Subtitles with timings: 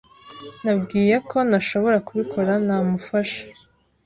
[0.63, 3.41] Nabwiye ko ntashobora kubikora ntamufasha.